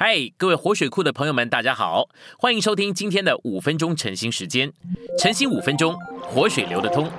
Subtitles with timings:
[0.00, 2.08] 嗨，各位活水库的朋友们，大家好，
[2.38, 4.72] 欢迎收听今天的五分钟晨兴时间。
[5.18, 7.10] 晨兴五分钟，活水流得通。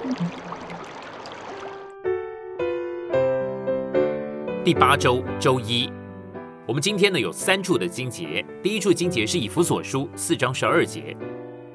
[4.64, 5.92] 第八周周一，
[6.66, 8.46] 我们今天呢有三处的经节。
[8.63, 11.18] 第一处经节是以弗所书四章十二节，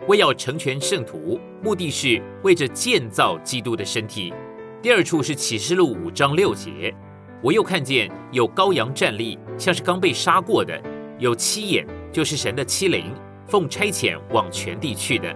[0.08, 4.32] 为要成全圣徒，目的是为着建造基督的身体。
[4.80, 6.94] 第二处是启示录五章六节，
[7.42, 10.82] 我又看见有羔羊站立，像是刚被杀过的。
[11.18, 13.12] 有七眼，就是神的七灵，
[13.46, 15.34] 奉差遣往全地去的。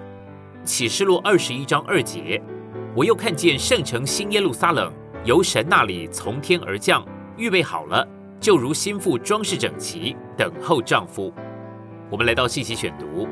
[0.65, 2.43] 启示录二十一章二节，
[2.95, 4.93] 我又看见圣城新耶路撒冷
[5.25, 7.05] 由神那里从天而降，
[7.37, 8.07] 预备好了，
[8.41, 11.33] 就如心腹装饰整齐，等候丈夫。
[12.11, 13.29] 我们来到信息选读，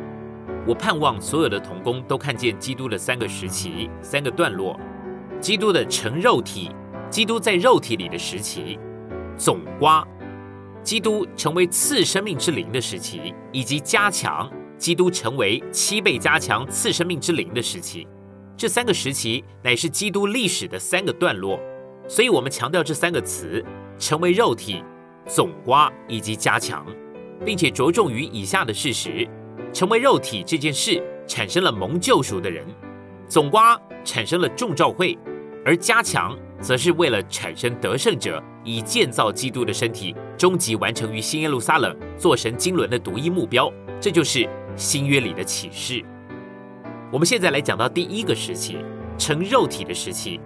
[0.67, 4.79] 我盼望所有的童工都看见基督的三个时期、三个段落：
[5.41, 6.71] 基督的成肉体，
[7.11, 8.79] 基督在肉体里的时期，
[9.37, 10.07] 总瓜。
[10.87, 18.07] 基督成为次生命之灵的时期，以及加强基督成为七倍加强次生命之灵的时期，
[18.57, 21.59] 这三个时期乃是基督历史的三个段落。
[22.07, 23.65] 所以，我们强调这三个词：
[23.99, 24.81] 成为肉体、
[25.27, 26.87] 总瓜以及加强，
[27.45, 29.29] 并且着重于以下的事实：
[29.73, 32.65] 成为肉体这件事产生了蒙救赎的人，
[33.29, 35.19] 总瓜产生了众召会，
[35.65, 38.41] 而加强则是为了产生得胜者。
[38.69, 46.05] 以建造基督的身体，终极完成于新耶路撒冷，做神经纶的独一目标，这就是新约里的启示。
[47.11, 48.79] 我们现在来讲到第一个时期，
[49.17, 50.41] 成肉体的时期，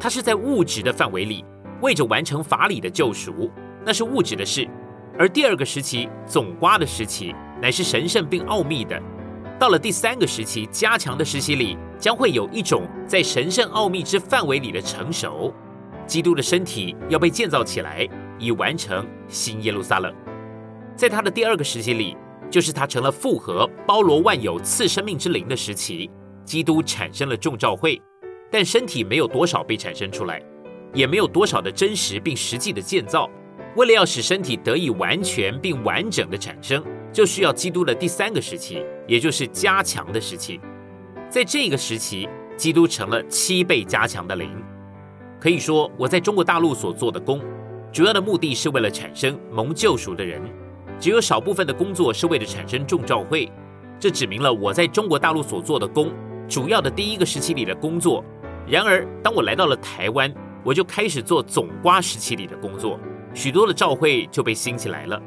[0.00, 1.44] 它是在物质的范围里，
[1.80, 3.50] 为着完成法理的救赎，
[3.84, 4.66] 那是物质的事；
[5.18, 9.00] 而第二个时期，总瓜的时期，乃是神圣并奥秘的。
[9.58, 15.54] 到了第三个时期，加强的时期里，将会有一种在神圣奥秘之范围里的成熟。
[16.06, 18.08] 基督的身体要被建造起来，
[18.38, 20.14] 以完成新耶路撒冷。
[20.96, 22.16] 在他的第二个时期里，
[22.50, 26.10] 就是他成了复合、包罗万有、赐生命之灵的时期。
[26.44, 28.00] 基督产生了众召会，
[28.52, 30.40] 但身体没有多少被产生出来，
[30.94, 33.28] 也没有多少的真实并实际的建造。
[33.74, 40.60] 为了要使身体得以完全并完整的产生，就需要基督的第三个时期，也就是加强的时期。
[41.28, 44.48] 在这个时期，基督成了七倍加强的灵。
[45.40, 47.42] 可以说，我在中国大陆所做的工，
[47.96, 50.38] 主要的目的是为了产生蒙救赎的人，
[51.00, 53.50] 只有少部分的工作是为了产生众召会。
[53.98, 56.12] 这指明了我在中国大陆所做的工，
[56.46, 58.22] 主要的第一个时期里的工作。
[58.68, 60.30] 然而，当我来到了台湾，
[60.62, 63.00] 我就开始做总瓜时期里的工作，
[63.32, 65.18] 许多的召会就被兴起来了。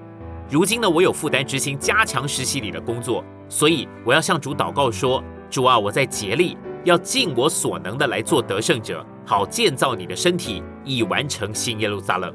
[0.48, 6.56] 如今呢，我有负担执行加强时期里的工作，所以我要向主祷告说：主啊，我在竭力。
[6.86, 12.32] 要尽我所能的来做得胜者，好建造你的身体，以完成新耶路撒冷。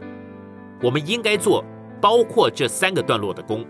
[0.83, 1.65] 我们应该做
[2.01, 3.65] 包括这三个段落的工。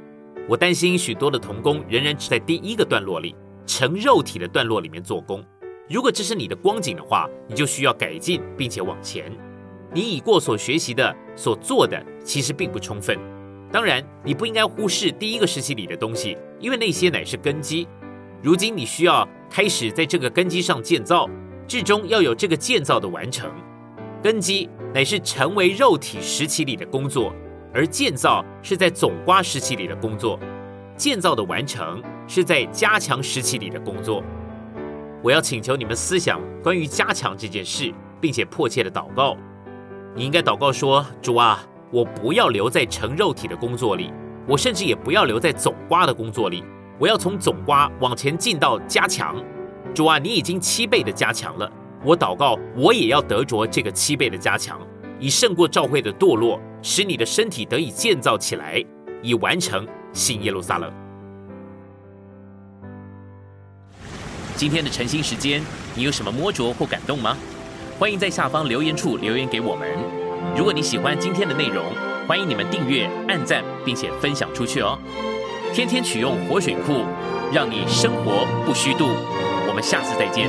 [0.48, 3.34] 我担心许多的童工仍然只在第一个段落里，
[3.66, 5.42] 成肉体的段落里面做工。
[5.88, 9.32] 如果这是你的光景的话，你就需要改进，并且往前。
[9.92, 13.18] 你已过所学习的、所做的，其实并不充分。
[13.70, 17.86] 当然，你不应该忽视第一个时期里的东西，因为那些乃是根基。
[18.42, 21.28] 如今你需要开始在这个根基上建造，
[21.66, 23.50] 至终要有这个建造的完成。
[24.24, 27.30] 根基乃是成为肉体时期里的工作，
[27.74, 30.40] 而建造是在总瓜时期里的工作。
[30.96, 34.24] 建造的完成是在加强时期里的工作。
[35.22, 39.36] 我要请求你们思想关于加强这件事，并且迫切的祷告。
[40.14, 44.10] 你应该祷告说：“主啊，我不要留在成肉体的工作里，
[44.48, 46.64] 我甚至也不要留在总瓜的工作里。”
[46.98, 49.36] 我要从总瓜往前进到加强，
[49.94, 51.70] 主啊，你已经七倍的加强了。
[52.04, 54.78] 我祷告，我也要得着这个七倍的加强，
[55.18, 58.84] 以胜过教会的堕落，使你的身体得以建造起来，
[59.22, 60.92] 以完成新耶路撒冷。
[64.54, 65.62] 今天的晨兴时间，
[65.94, 67.36] 你有什么摸着或感动吗？
[67.98, 69.88] 欢迎在下方留言处留言给我们。
[70.56, 71.84] 如果你喜欢今天的内容，
[72.28, 74.98] 欢迎你们订阅、按赞，并且分享出去哦。
[75.72, 77.04] 天天取用活水库，
[77.50, 79.06] 让你生活不虚度。
[79.66, 80.48] 我们下次再见。